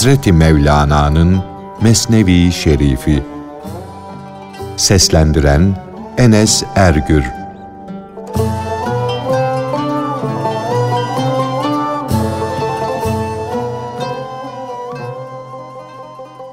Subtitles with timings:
[0.00, 1.42] Hazreti Mevlana'nın
[1.80, 3.22] Mesnevi Şerifi
[4.76, 5.76] Seslendiren
[6.18, 7.24] Enes Ergür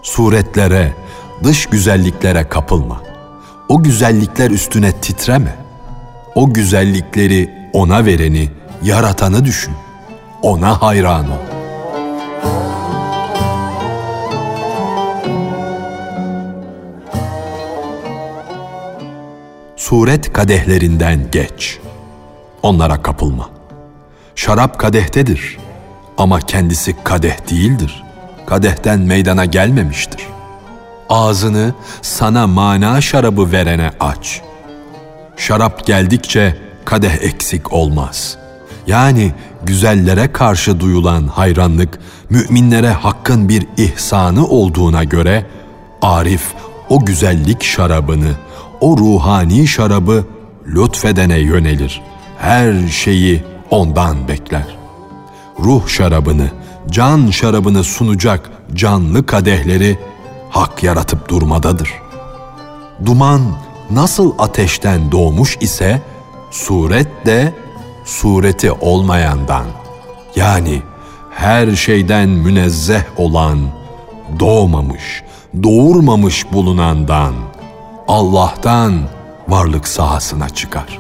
[0.02, 0.94] Suretlere,
[1.44, 3.02] dış güzelliklere kapılma.
[3.70, 5.56] O güzellikler üstüne titreme.
[6.36, 8.50] O güzellikleri ona vereni,
[8.84, 9.74] yaratanı düşün.
[10.42, 11.57] Ona hayran ol.
[19.88, 21.80] Suret kadehlerinden geç.
[22.64, 23.50] Onlara kapılma.
[24.36, 25.58] Şarap kadehtedir
[26.18, 28.04] ama kendisi kadeh değildir.
[28.46, 30.22] Kadehten meydana gelmemiştir.
[31.10, 34.42] Ağzını sana mana şarabı verene aç.
[35.38, 38.38] Şarap geldikçe kadeh eksik olmaz.
[38.88, 39.32] Yani
[39.64, 45.46] güzellere karşı duyulan hayranlık müminlere hakkın bir ihsanı olduğuna göre
[46.02, 46.44] Arif
[46.90, 48.48] o güzellik şarabını
[48.82, 50.26] o ruhani şarabı
[50.68, 52.02] lütfedene yönelir.
[52.38, 54.78] Her şeyi ondan bekler.
[55.60, 56.52] Ruh şarabını,
[56.90, 60.00] can şarabını sunacak canlı kadehleri
[60.50, 61.94] hak yaratıp durmadadır.
[63.06, 63.42] Duman
[63.92, 66.02] nasıl ateşten doğmuş ise
[66.52, 67.54] suret de
[68.06, 69.66] sureti olmayandan
[70.36, 70.82] yani
[71.32, 73.60] her şeyden münezzeh olan,
[74.40, 75.24] doğmamış,
[75.64, 77.57] doğurmamış bulunandan.''
[78.08, 78.94] Allah'tan
[79.48, 81.00] varlık sahasına çıkar.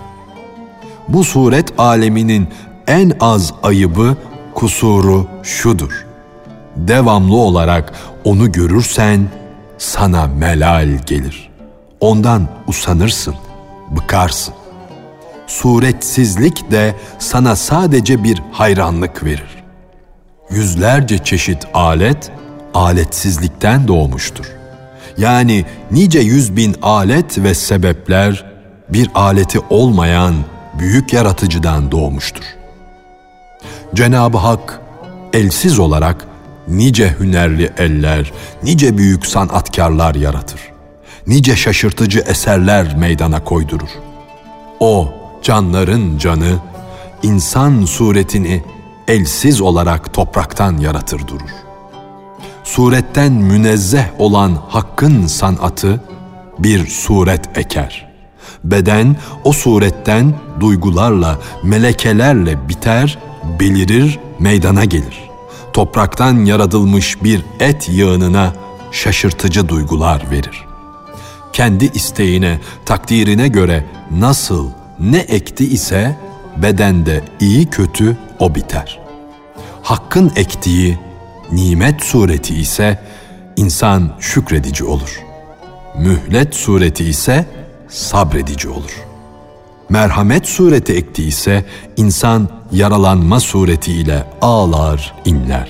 [1.08, 2.48] Bu suret aleminin
[2.88, 4.18] en az ayıbı,
[4.54, 6.06] kusuru şudur.
[6.76, 9.30] Devamlı olarak onu görürsen
[9.78, 11.50] sana melal gelir.
[12.00, 13.36] Ondan usanırsın,
[13.92, 14.54] bıkarsın.
[15.48, 19.64] Suretsizlik de sana sadece bir hayranlık verir.
[20.50, 22.32] Yüzlerce çeşit alet,
[22.74, 24.57] aletsizlikten doğmuştur.
[25.18, 28.46] Yani nice yüz bin alet ve sebepler
[28.90, 30.36] bir aleti olmayan
[30.80, 32.44] büyük yaratıcıdan doğmuştur.
[33.96, 34.82] Cenab-ı Hak
[35.34, 36.28] elsiz olarak
[36.68, 38.32] nice hünerli eller,
[38.64, 40.60] nice büyük sanatkarlar yaratır.
[41.28, 43.90] Nice şaşırtıcı eserler meydana koydurur.
[44.80, 45.10] O
[45.44, 46.60] canların canı,
[47.24, 48.64] insan suretini
[49.08, 51.67] elsiz olarak topraktan yaratır durur
[52.68, 56.02] suretten münezzeh olan hakkın sanatı
[56.60, 58.08] bir suret eker.
[58.64, 63.18] Beden o suretten duygularla, melekelerle biter,
[63.60, 65.30] belirir, meydana gelir.
[65.74, 68.54] Topraktan yaratılmış bir et yığınına
[68.92, 70.66] şaşırtıcı duygular verir.
[71.54, 76.18] Kendi isteğine, takdirine göre nasıl, ne ekti ise
[76.58, 79.00] bedende iyi kötü o biter.
[79.84, 81.07] Hakkın ektiği
[81.52, 83.00] Nimet sureti ise
[83.56, 85.22] insan şükredici olur.
[85.98, 87.46] Mühlet sureti ise
[87.88, 89.06] sabredici olur.
[89.90, 91.66] Merhamet sureti ekti ise
[91.98, 95.70] insan yaralanma suretiyle ağlar, inler.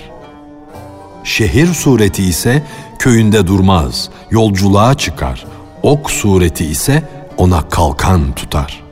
[1.23, 2.63] Şehir sureti ise
[2.99, 5.45] köyünde durmaz, yolculuğa çıkar.
[5.83, 7.03] Ok sureti ise
[7.37, 8.83] ona kalkan tutar.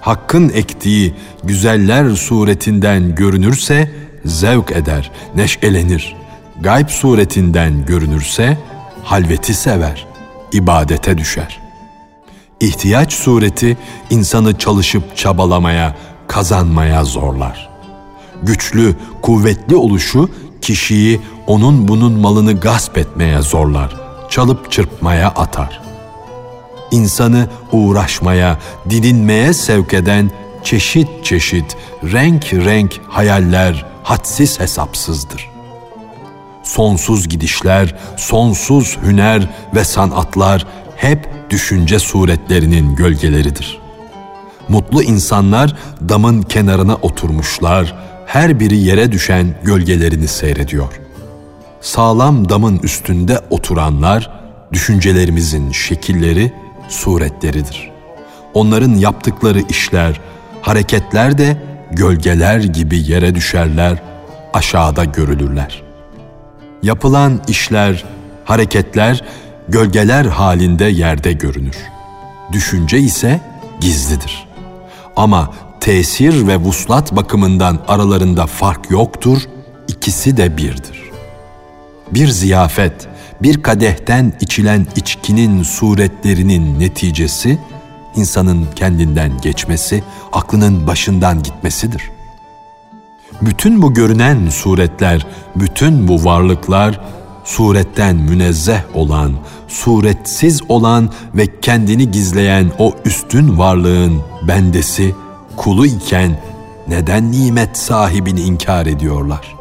[0.00, 1.14] Hakkın ektiği
[1.44, 3.90] güzeller suretinden görünürse
[4.28, 6.16] zevk eder, neşelenir.
[6.60, 8.58] Gayb suretinden görünürse
[9.04, 10.06] halveti sever,
[10.52, 11.60] ibadete düşer.
[12.60, 13.76] İhtiyaç sureti
[14.10, 15.96] insanı çalışıp çabalamaya,
[16.26, 17.68] kazanmaya zorlar.
[18.42, 20.30] Güçlü, kuvvetli oluşu
[20.62, 23.96] kişiyi onun bunun malını gasp etmeye zorlar,
[24.30, 25.80] çalıp çırpmaya atar.
[26.90, 28.58] İnsanı uğraşmaya,
[28.90, 30.30] didinmeye sevk eden
[30.64, 35.48] çeşit çeşit, renk renk hayaller, hadsiz hesapsızdır.
[36.62, 40.66] Sonsuz gidişler, sonsuz hüner ve sanatlar
[40.96, 43.78] hep düşünce suretlerinin gölgeleridir.
[44.68, 45.76] Mutlu insanlar
[46.08, 47.94] damın kenarına oturmuşlar,
[48.26, 51.00] her biri yere düşen gölgelerini seyrediyor.
[51.80, 54.30] Sağlam damın üstünde oturanlar
[54.72, 56.52] düşüncelerimizin şekilleri,
[56.88, 57.90] suretleridir.
[58.54, 60.20] Onların yaptıkları işler,
[60.62, 61.62] hareketler de
[61.92, 64.02] gölgeler gibi yere düşerler,
[64.52, 65.82] aşağıda görülürler.
[66.82, 68.04] Yapılan işler,
[68.44, 69.24] hareketler
[69.68, 71.76] gölgeler halinde yerde görünür.
[72.52, 73.40] Düşünce ise
[73.80, 74.48] gizlidir.
[75.16, 79.42] Ama tesir ve vuslat bakımından aralarında fark yoktur,
[79.88, 81.02] ikisi de birdir.
[82.10, 83.08] Bir ziyafet,
[83.42, 87.58] bir kadehten içilen içkinin suretlerinin neticesi
[88.18, 92.10] insanın kendinden geçmesi, aklının başından gitmesidir.
[93.42, 95.26] Bütün bu görünen suretler,
[95.56, 97.00] bütün bu varlıklar
[97.44, 99.32] suretten münezzeh olan,
[99.68, 105.14] suretsiz olan ve kendini gizleyen o üstün varlığın bendesi,
[105.56, 106.40] kulu iken
[106.88, 109.56] neden nimet sahibini inkar ediyorlar?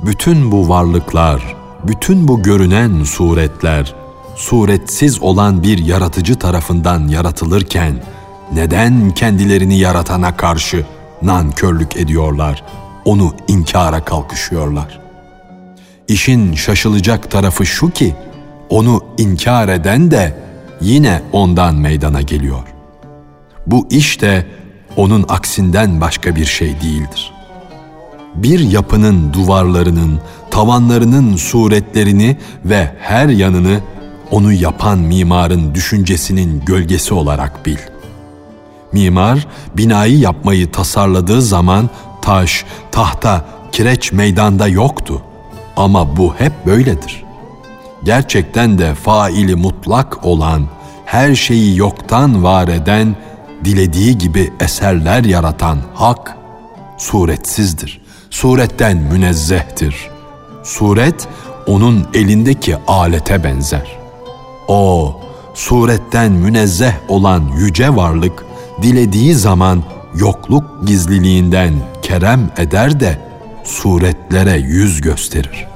[0.00, 1.56] Bütün bu varlıklar,
[1.86, 3.94] bütün bu görünen suretler,
[4.38, 7.94] suretsiz olan bir yaratıcı tarafından yaratılırken
[8.52, 10.86] neden kendilerini yaratana karşı
[11.22, 12.64] nankörlük ediyorlar,
[13.04, 15.00] onu inkara kalkışıyorlar?
[16.08, 18.14] İşin şaşılacak tarafı şu ki,
[18.68, 20.36] onu inkar eden de
[20.80, 22.62] yine ondan meydana geliyor.
[23.66, 24.46] Bu iş de
[24.96, 27.32] onun aksinden başka bir şey değildir.
[28.34, 30.20] Bir yapının duvarlarının,
[30.50, 33.80] tavanlarının suretlerini ve her yanını
[34.30, 37.78] onu yapan mimarın düşüncesinin gölgesi olarak bil.
[38.92, 39.46] Mimar
[39.76, 41.90] binayı yapmayı tasarladığı zaman
[42.22, 45.22] taş, tahta, kireç meydanda yoktu.
[45.76, 47.24] Ama bu hep böyledir.
[48.04, 50.66] Gerçekten de faili mutlak olan,
[51.04, 53.16] her şeyi yoktan var eden,
[53.64, 56.36] dilediği gibi eserler yaratan hak
[56.98, 58.00] suretsizdir.
[58.30, 60.10] Suretten münezzehtir.
[60.64, 61.28] Suret
[61.66, 63.98] onun elindeki alete benzer.
[64.68, 65.16] O
[65.54, 68.44] suretten münezzeh olan yüce varlık
[68.82, 69.82] dilediği zaman
[70.14, 73.18] yokluk gizliliğinden kerem eder de
[73.64, 75.66] suretlere yüz gösterir.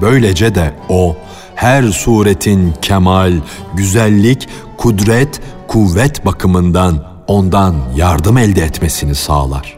[0.00, 1.16] Böylece de o
[1.54, 3.32] her suretin kemal,
[3.74, 9.76] güzellik, kudret, kuvvet bakımından ondan yardım elde etmesini sağlar.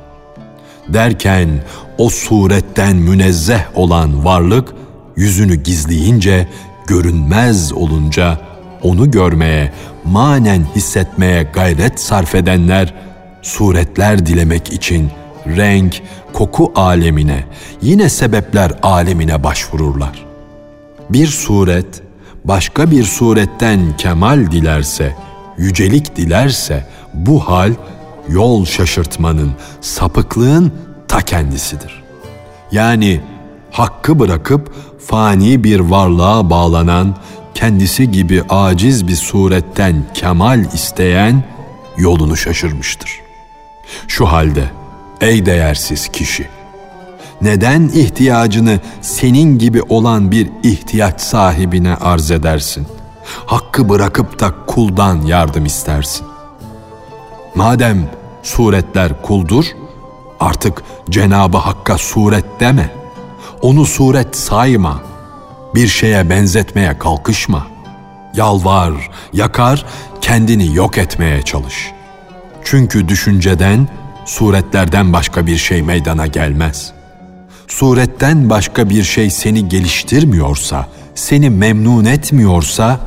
[0.89, 1.49] Derken
[1.99, 4.75] o suretten münezzeh olan varlık
[5.17, 6.49] yüzünü gizleyince,
[6.87, 8.41] görünmez olunca
[8.83, 9.73] onu görmeye,
[10.05, 12.95] manen hissetmeye gayret sarf edenler
[13.43, 15.11] suretler dilemek için
[15.47, 16.03] renk,
[16.33, 17.45] koku alemine,
[17.83, 20.27] yine sebepler alemine başvururlar.
[21.11, 22.03] Bir suret
[22.45, 25.17] başka bir suretten kemal dilerse,
[25.59, 27.73] yücelik dilerse bu hal
[28.29, 30.73] yol şaşırtmanın, sapıklığın
[31.09, 32.03] ta kendisidir.
[32.73, 33.21] Yani
[33.77, 34.75] hakkı bırakıp
[35.07, 37.17] fani bir varlığa bağlanan,
[37.55, 41.45] kendisi gibi aciz bir suretten kemal isteyen
[41.97, 43.21] yolunu şaşırmıştır.
[44.09, 44.71] Şu halde
[45.21, 46.49] ey değersiz kişi,
[47.43, 52.87] neden ihtiyacını senin gibi olan bir ihtiyaç sahibine arz edersin?
[53.47, 56.27] Hakkı bırakıp da kuldan yardım istersin.
[57.55, 58.11] Madem
[58.43, 59.65] suretler kuldur,
[60.41, 63.06] artık Cenabı Hakk'a suret deme.
[63.63, 65.03] Onu suret sayma.
[65.75, 67.67] Bir şeye benzetmeye kalkışma.
[68.35, 68.93] Yalvar,
[69.33, 69.85] yakar,
[70.21, 71.93] kendini yok etmeye çalış.
[72.65, 73.89] Çünkü düşünceden,
[74.25, 76.93] suretlerden başka bir şey meydana gelmez.
[77.69, 83.01] Suretten başka bir şey seni geliştirmiyorsa, seni memnun etmiyorsa,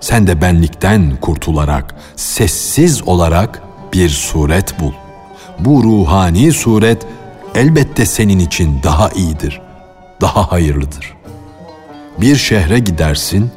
[0.00, 4.92] sen de benlikten kurtularak, sessiz olarak bir suret bul.
[5.58, 7.06] Bu ruhani suret
[7.54, 9.60] elbette senin için daha iyidir,
[10.20, 11.14] daha hayırlıdır.
[12.20, 13.50] Bir şehre gidersin,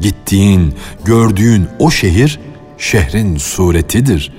[0.00, 2.40] gittiğin, gördüğün o şehir
[2.78, 4.32] şehrin suretidir,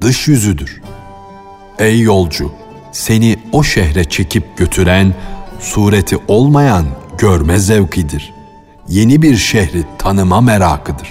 [0.00, 0.82] dış yüzüdür.
[1.78, 2.52] Ey yolcu,
[2.92, 5.14] seni o şehre çekip götüren
[5.60, 6.86] sureti olmayan
[7.18, 8.32] görme zevkidir.
[8.88, 11.08] Yeni bir şehri tanıma merakıdır.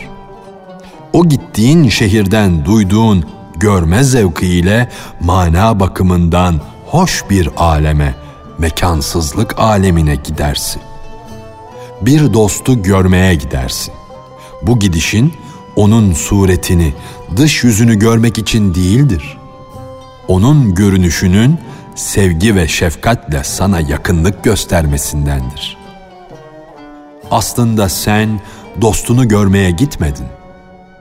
[1.13, 3.25] O gittiğin şehirden duyduğun
[3.55, 8.15] görme zevkiyle mana bakımından hoş bir aleme,
[8.62, 10.82] mekansızlık alemine gidersin.
[12.01, 13.94] Bir dostu görmeye gidersin.
[14.62, 15.34] Bu gidişin
[15.75, 16.94] onun suretini,
[17.38, 19.38] dış yüzünü görmek için değildir.
[20.27, 21.60] Onun görünüşünün
[21.96, 25.77] sevgi ve şefkatle sana yakınlık göstermesindendir.
[27.32, 28.41] Aslında sen
[28.82, 30.27] dostunu görmeye gitmedin.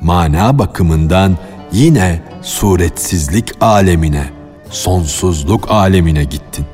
[0.01, 1.39] Mana bakımından
[1.73, 4.25] yine suretsizlik alemine,
[4.71, 6.67] sonsuzluk alemine gittin.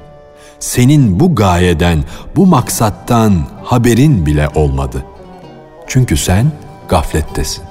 [0.66, 2.04] Senin bu gayeden,
[2.36, 5.04] bu maksattan haberin bile olmadı.
[5.86, 6.52] Çünkü sen
[6.88, 7.64] gaflettesin.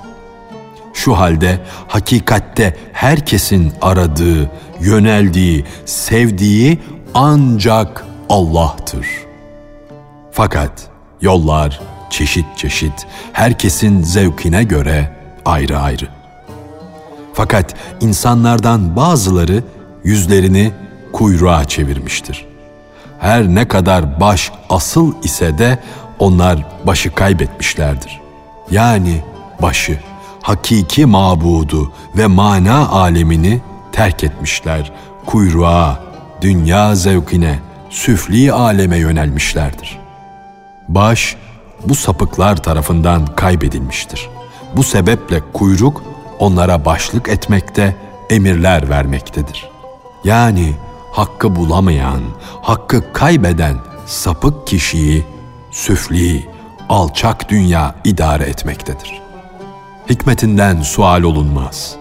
[0.93, 6.79] Şu halde hakikatte herkesin aradığı, yöneldiği, sevdiği
[7.13, 9.07] ancak Allah'tır.
[10.31, 10.87] Fakat
[11.21, 15.11] yollar çeşit çeşit, herkesin zevkine göre
[15.45, 16.07] ayrı ayrı.
[17.33, 19.63] Fakat insanlardan bazıları
[20.03, 20.71] yüzlerini
[21.13, 22.54] kuyruğa çevirmiştir.
[23.25, 25.79] Her ne kadar baş asıl ise de
[26.19, 28.21] onlar başı kaybetmişlerdir.
[28.71, 29.21] Yani
[29.61, 29.99] başı,
[30.41, 34.91] hakiki mabudu ve mana alemini terk etmişler,
[35.25, 35.99] kuyruğa,
[36.41, 39.99] dünya zevkine, süfli aleme yönelmişlerdir.
[40.87, 41.35] Baş,
[41.85, 44.29] bu sapıklar tarafından kaybedilmiştir.
[44.75, 46.03] Bu sebeple kuyruk
[46.39, 47.95] onlara başlık etmekte,
[48.29, 49.69] emirler vermektedir.
[50.23, 50.73] Yani
[51.15, 52.21] hakkı bulamayan,
[52.61, 55.25] hakkı kaybeden sapık kişiyi
[55.71, 56.45] süfli,
[56.89, 59.21] alçak dünya idare etmektedir.
[60.09, 61.95] Hikmetinden sual olunmaz.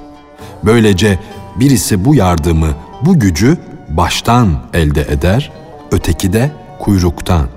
[0.64, 1.18] Böylece
[1.56, 2.68] birisi bu yardımı,
[3.02, 5.52] bu gücü baştan elde eder,
[5.90, 7.48] öteki de kuyruktan.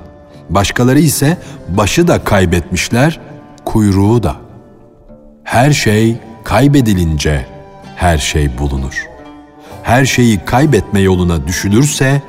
[0.49, 1.37] Başkaları ise
[1.69, 3.19] başı da kaybetmişler,
[3.65, 4.35] kuyruğu da.
[5.43, 7.45] Her şey kaybedilince
[7.95, 9.16] her şey bulunur.
[9.87, 12.21] Her şeyi kaybetme yoluna düşülürse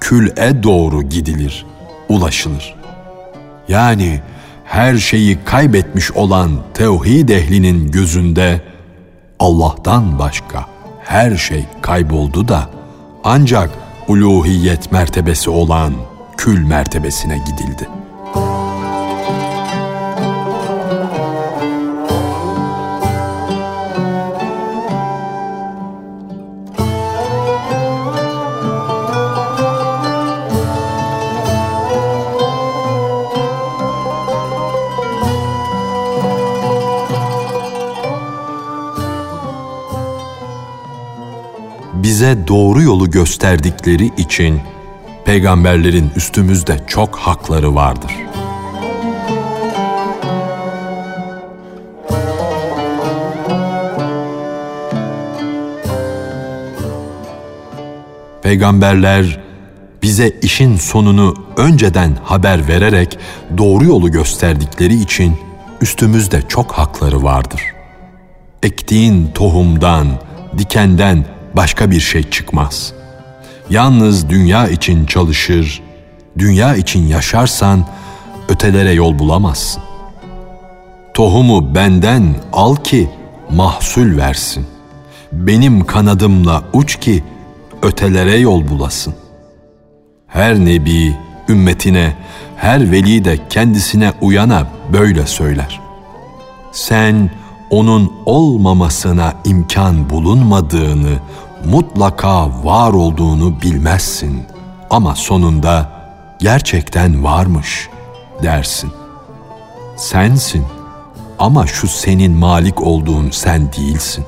[0.00, 1.66] kül'e doğru gidilir,
[2.08, 2.74] ulaşılır.
[3.68, 4.20] Yani
[4.64, 8.60] her şeyi kaybetmiş olan tevhid ehlinin gözünde
[9.38, 10.66] Allah'tan başka
[11.04, 12.70] her şey kayboldu da
[13.24, 13.70] ancak
[14.08, 15.92] uluhiyet mertebesi olan
[16.36, 18.63] kül mertebesine gidildi.''
[42.02, 44.60] Bize doğru yolu gösterdikleri için
[45.24, 48.12] peygamberlerin üstümüzde çok hakları vardır.
[58.42, 59.40] Peygamberler
[60.02, 63.18] bize işin sonunu önceden haber vererek
[63.58, 65.36] doğru yolu gösterdikleri için
[65.80, 67.60] üstümüzde çok hakları vardır.
[68.62, 70.06] Ektiğin tohumdan,
[70.58, 71.24] dikenden
[71.56, 72.92] başka bir şey çıkmaz.
[73.70, 75.82] Yalnız dünya için çalışır,
[76.38, 77.86] dünya için yaşarsan
[78.48, 79.82] ötelere yol bulamazsın.
[81.14, 83.10] Tohumu benden al ki
[83.50, 84.66] mahsul versin.
[85.32, 87.24] Benim kanadımla uç ki
[87.82, 89.14] ötelere yol bulasın.
[90.26, 91.16] Her nebi
[91.48, 92.16] ümmetine,
[92.56, 95.80] her veli de kendisine uyana böyle söyler.
[96.72, 97.30] Sen
[97.70, 101.18] onun olmamasına imkan bulunmadığını,
[101.64, 104.42] mutlaka var olduğunu bilmezsin
[104.90, 105.90] ama sonunda
[106.38, 107.88] gerçekten varmış
[108.42, 108.90] dersin.
[109.96, 110.64] Sensin
[111.38, 114.24] ama şu senin malik olduğun sen değilsin.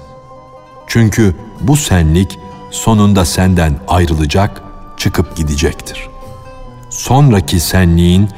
[0.86, 2.38] Çünkü bu senlik
[2.70, 4.62] sonunda senden ayrılacak,
[4.96, 6.08] çıkıp gidecektir.
[6.90, 8.28] Sonraki senliğin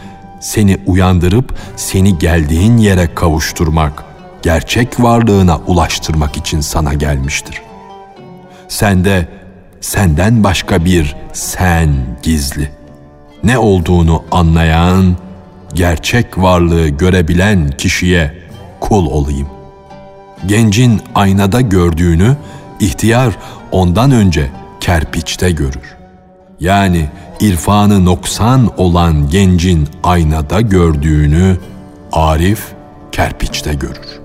[0.40, 4.04] seni uyandırıp seni geldiğin yere kavuşturmak,
[4.48, 7.62] gerçek varlığına ulaştırmak için sana gelmiştir.
[8.68, 9.28] Sende
[9.80, 12.70] senden başka bir sen gizli.
[13.44, 15.16] Ne olduğunu anlayan,
[15.74, 18.34] gerçek varlığı görebilen kişiye
[18.80, 19.48] kul olayım.
[20.46, 22.36] Gencin aynada gördüğünü
[22.80, 23.36] ihtiyar
[23.72, 24.50] ondan önce
[24.80, 25.96] kerpiçte görür.
[26.60, 27.08] Yani
[27.40, 31.56] irfanı noksan olan gencin aynada gördüğünü
[32.12, 32.64] Arif
[33.12, 34.17] kerpiçte görür.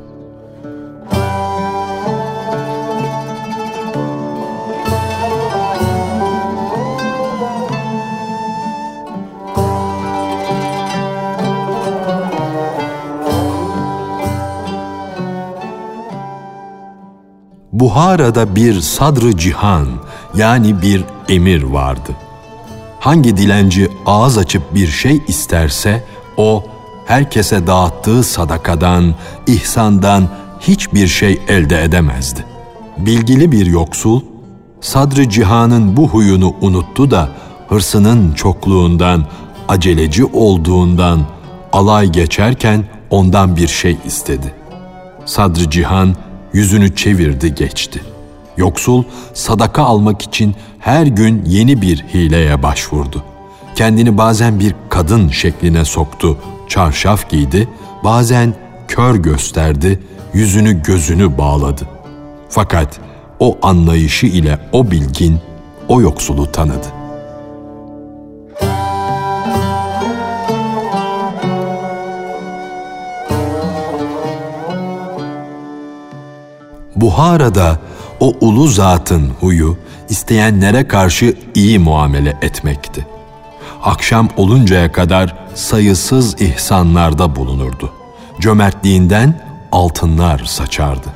[17.94, 19.88] Buhara'da bir sadrı cihan
[20.36, 22.12] yani bir emir vardı.
[23.00, 26.04] Hangi dilenci ağız açıp bir şey isterse
[26.38, 26.64] o
[27.06, 29.16] herkese dağıttığı sadakadan,
[29.48, 30.28] ihsandan
[30.60, 32.46] hiçbir şey elde edemezdi.
[32.98, 34.22] Bilgili bir yoksul,
[34.82, 37.30] sadrı cihanın bu huyunu unuttu da
[37.70, 39.26] hırsının çokluğundan,
[39.68, 41.22] aceleci olduğundan
[41.74, 44.54] alay geçerken ondan bir şey istedi.
[45.26, 46.16] Sadrı cihan
[46.54, 48.02] yüzünü çevirdi geçti.
[48.58, 53.24] Yoksul sadaka almak için her gün yeni bir hileye başvurdu.
[53.76, 57.68] Kendini bazen bir kadın şekline soktu, çarşaf giydi,
[58.04, 58.54] bazen
[58.88, 60.00] kör gösterdi,
[60.34, 61.88] yüzünü gözünü bağladı.
[62.50, 63.00] Fakat
[63.40, 65.40] o anlayışı ile o bilgin
[65.88, 67.03] o yoksulu tanıdı.''
[77.04, 77.80] Buhara'da
[78.20, 79.78] o ulu zatın huyu
[80.10, 83.08] isteyenlere karşı iyi muamele etmekti.
[83.84, 87.92] Akşam oluncaya kadar sayısız ihsanlarda bulunurdu.
[88.40, 89.42] Cömertliğinden
[89.72, 91.08] altınlar saçardı.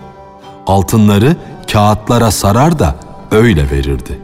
[0.68, 1.36] Altınları
[1.72, 2.96] kağıtlara sarar da
[3.32, 4.20] öyle verirdi.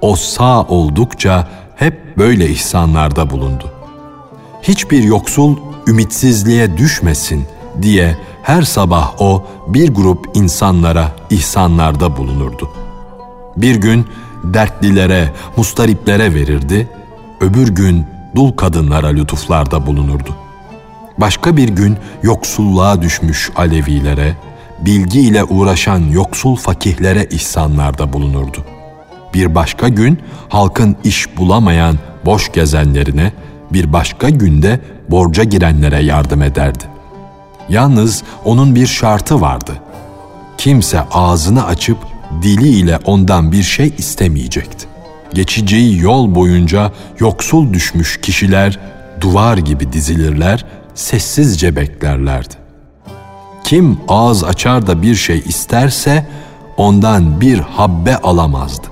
[0.00, 3.72] O sağ oldukça hep böyle ihsanlarda bulundu.
[4.62, 7.46] Hiçbir yoksul ümitsizliğe düşmesin
[7.82, 12.70] diye her sabah o bir grup insanlara ihsanlarda bulunurdu.
[13.56, 14.06] Bir gün
[14.44, 16.88] dertlilere, mustariplere verirdi,
[17.40, 18.04] öbür gün
[18.34, 20.36] dul kadınlara lütuflarda bulunurdu.
[21.18, 24.36] Başka bir gün yoksulluğa düşmüş Alevilere,
[24.78, 28.58] bilgi ile uğraşan yoksul fakihlere ihsanlarda bulunurdu.
[29.34, 30.18] Bir başka gün
[30.48, 33.32] halkın iş bulamayan boş gezenlerine,
[33.72, 34.80] bir başka günde
[35.10, 36.84] borca girenlere yardım ederdi.
[37.68, 39.72] Yalnız onun bir şartı vardı.
[40.58, 41.98] Kimse ağzını açıp
[42.42, 44.86] diliyle ondan bir şey istemeyecekti.
[45.34, 48.78] Geçeceği yol boyunca yoksul düşmüş kişiler
[49.20, 52.54] duvar gibi dizilirler, sessizce beklerlerdi.
[53.64, 56.26] Kim ağız açar da bir şey isterse
[56.76, 58.86] ondan bir habbe alamazdı.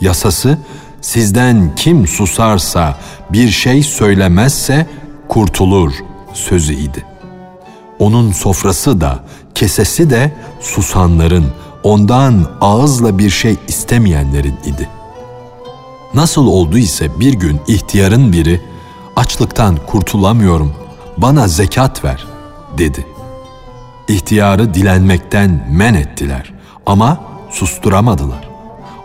[0.00, 0.58] Yasası
[1.00, 2.96] sizden kim susarsa
[3.30, 4.86] bir şey söylemezse
[5.28, 5.92] kurtulur
[6.34, 7.04] sözü idi.
[7.98, 9.24] Onun sofrası da
[9.54, 11.46] kesesi de susanların,
[11.82, 14.88] ondan ağızla bir şey istemeyenlerin idi.
[16.14, 18.60] Nasıl oldu ise bir gün ihtiyarın biri
[19.16, 20.72] açlıktan kurtulamıyorum
[21.16, 22.26] bana zekat ver
[22.78, 23.06] dedi.
[24.08, 26.52] İhtiyarı dilenmekten men ettiler
[26.86, 28.48] ama susturamadılar.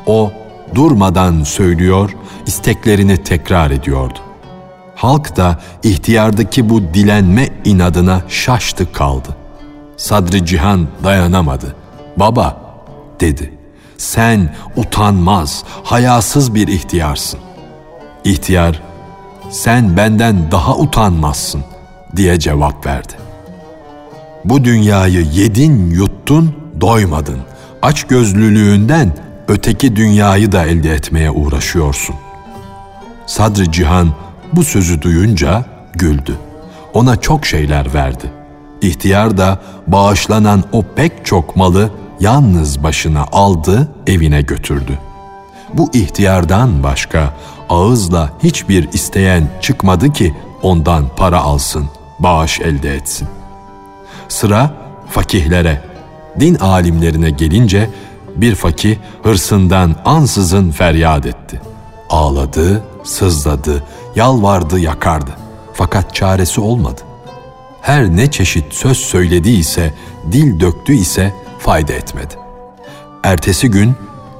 [0.06, 0.32] O
[0.76, 4.20] durmadan söylüyor, isteklerini tekrar ediyordu.
[5.02, 9.30] Halk da ihtiyardaki bu dilenme inadına şaştı kaldı.
[9.98, 11.76] Sadri Cihan dayanamadı.
[12.18, 12.62] Baba
[13.20, 13.54] dedi.
[13.98, 17.40] Sen utanmaz, hayasız bir ihtiyarsın.
[18.24, 18.82] İhtiyar,
[19.50, 21.64] sen benden daha utanmazsın
[22.16, 23.14] diye cevap verdi.
[24.46, 27.40] Bu dünyayı yedin yuttun doymadın.
[27.82, 29.14] Aç gözlülüğünden
[29.48, 32.16] öteki dünyayı da elde etmeye uğraşıyorsun.
[33.26, 34.14] Sadri Cihan
[34.54, 36.38] bu sözü duyunca güldü.
[36.94, 38.32] Ona çok şeyler verdi.
[38.82, 45.00] İhtiyar da bağışlanan o pek çok malı yalnız başına aldı, evine götürdü.
[45.74, 47.34] Bu ihtiyardan başka
[47.70, 51.86] ağızla hiçbir isteyen çıkmadı ki ondan para alsın,
[52.20, 53.28] bağış elde etsin.
[54.30, 54.74] Sıra
[55.10, 55.82] fakihlere,
[56.40, 57.90] din alimlerine gelince
[58.36, 61.62] bir fakih hırsından ansızın feryat etti.
[62.10, 63.84] Ağladı, sızladı,
[64.16, 65.32] yalvardı, yakardı.
[65.74, 67.02] Fakat çaresi olmadı.
[67.82, 69.94] Her ne çeşit söz söylediyse,
[70.32, 72.34] dil döktü ise fayda etmedi.
[73.24, 73.96] Ertesi gün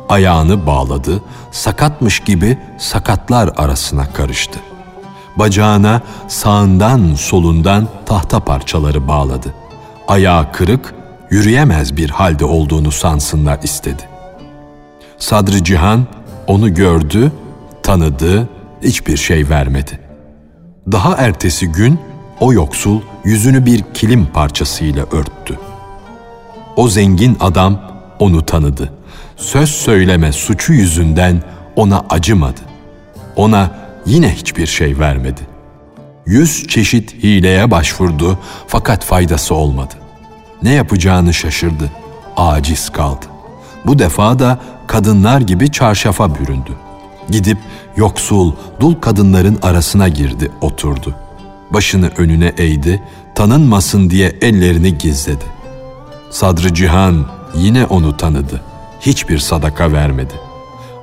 [0.10, 4.60] ayağını bağladı, sakatmış gibi sakatlar arasına karıştı.
[5.36, 9.54] Bacağına sağından solundan tahta parçaları bağladı.
[10.08, 10.94] Ayağı kırık,
[11.30, 14.10] yürüyemez bir halde olduğunu sansınlar istedi.
[15.18, 16.06] Sadrı Cihan
[16.48, 17.32] onu gördü,
[17.84, 18.50] tanıdı,
[18.84, 20.00] hiçbir şey vermedi.
[20.92, 22.00] Daha ertesi gün
[22.40, 25.60] o yoksul yüzünü bir kilim parçasıyla örttü.
[26.76, 27.82] O zengin adam
[28.20, 28.94] onu tanıdı.
[29.38, 31.44] Söz söyleme suçu yüzünden
[31.76, 32.62] ona acımadı.
[33.36, 33.72] Ona
[34.06, 35.42] yine hiçbir şey vermedi.
[36.26, 39.94] Yüz çeşit hileye başvurdu fakat faydası olmadı.
[40.64, 41.92] Ne yapacağını şaşırdı.
[42.38, 43.26] Aciz kaldı.
[43.86, 46.72] Bu defa da kadınlar gibi çarşafa büründü.
[47.30, 47.58] Gidip
[47.96, 51.16] yoksul, dul kadınların arasına girdi, oturdu.
[51.72, 53.04] Başını önüne eğdi,
[53.36, 55.46] tanınmasın diye ellerini gizledi.
[56.30, 57.26] Sadrı Cihan
[57.56, 58.62] yine onu tanıdı.
[59.00, 60.34] Hiçbir sadaka vermedi.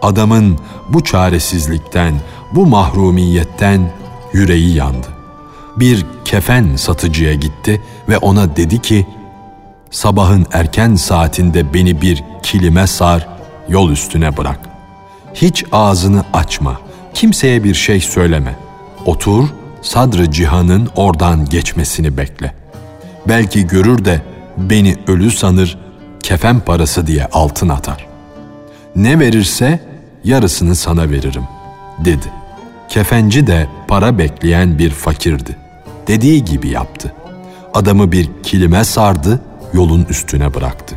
[0.03, 2.15] Adamın bu çaresizlikten,
[2.53, 3.91] bu mahrumiyetten
[4.33, 5.07] yüreği yandı.
[5.77, 9.07] Bir kefen satıcıya gitti ve ona dedi ki,
[9.91, 13.29] sabahın erken saatinde beni bir kilime sar,
[13.69, 14.68] yol üstüne bırak.
[15.43, 16.81] Hiç ağzını açma,
[17.15, 18.55] kimseye bir şey söyleme.
[19.07, 19.49] Otur,
[19.83, 22.55] sadrı cihanın oradan geçmesini bekle.
[23.29, 24.23] Belki görür de
[24.57, 25.79] beni ölü sanır,
[26.23, 28.07] kefen parası diye altın atar.
[28.97, 29.81] Ne verirse
[30.25, 31.45] yarısını sana veririm,
[32.05, 32.27] dedi.
[32.89, 35.57] Kefenci de para bekleyen bir fakirdi.
[36.07, 37.13] Dediği gibi yaptı.
[37.75, 39.41] Adamı bir kilime sardı,
[39.73, 40.95] yolun üstüne bıraktı.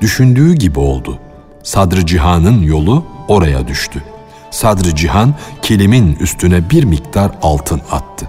[0.00, 1.18] Düşündüğü gibi oldu.
[1.62, 4.02] Sadrı Cihan'ın yolu oraya düştü.
[4.50, 8.28] Sadrı Cihan kilimin üstüne bir miktar altın attı.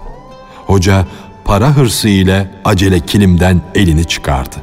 [0.67, 1.06] Hoca
[1.46, 4.56] para hırsı ile acele kilimden elini çıkardı.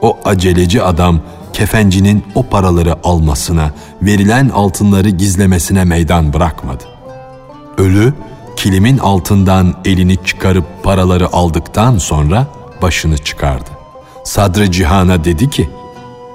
[0.00, 1.20] O aceleci adam
[1.52, 3.70] kefencinin o paraları almasına,
[4.02, 6.84] verilen altınları gizlemesine meydan bırakmadı.
[7.78, 8.14] Ölü
[8.56, 12.46] kilimin altından elini çıkarıp paraları aldıktan sonra
[12.82, 13.70] başını çıkardı.
[14.24, 15.68] Sadrı Cihan'a dedi ki,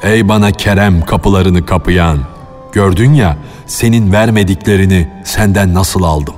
[0.04, 2.20] Ey bana kerem kapılarını kapıyan,
[2.72, 6.34] Gördün ya senin vermediklerini senden nasıl aldım.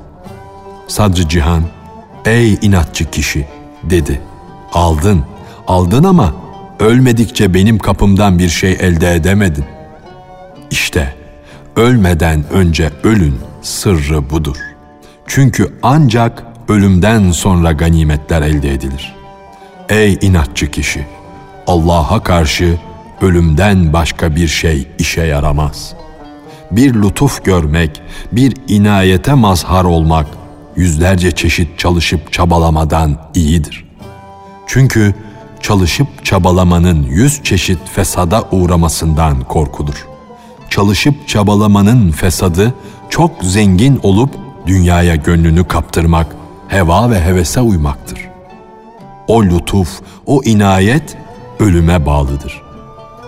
[0.87, 1.63] Sadrı Cihan,
[2.25, 3.47] ey inatçı kişi
[3.83, 4.21] dedi.
[4.73, 5.23] Aldın,
[5.67, 6.33] aldın ama
[6.79, 9.65] ölmedikçe benim kapımdan bir şey elde edemedin.
[10.71, 11.15] İşte
[11.75, 14.57] ölmeden önce ölün sırrı budur.
[15.27, 19.15] Çünkü ancak ölümden sonra ganimetler elde edilir.
[19.89, 21.05] Ey inatçı kişi!
[21.67, 22.77] Allah'a karşı
[23.21, 25.93] ölümden başka bir şey işe yaramaz.
[26.71, 28.01] Bir lütuf görmek,
[28.31, 30.27] bir inayete mazhar olmak,
[30.75, 33.85] yüzlerce çeşit çalışıp çabalamadan iyidir.
[34.67, 35.13] Çünkü
[35.61, 40.07] çalışıp çabalamanın yüz çeşit fesada uğramasından korkulur.
[40.69, 42.73] Çalışıp çabalamanın fesadı
[43.09, 44.29] çok zengin olup
[44.65, 46.27] dünyaya gönlünü kaptırmak,
[46.67, 48.29] heva ve hevese uymaktır.
[49.27, 51.17] O lütuf, o inayet
[51.59, 52.68] ölüme bağlıdır.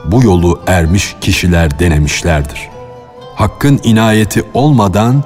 [0.06, 2.70] Bu yolu ermiş kişiler denemişlerdir.
[3.36, 5.24] Hakkın inayeti olmadan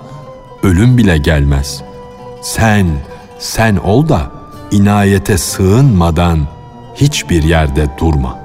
[0.63, 1.81] ölüm bile gelmez.
[2.41, 2.87] Sen,
[3.39, 4.31] sen ol da
[4.71, 6.47] inayete sığınmadan
[6.95, 8.44] hiçbir yerde durma.''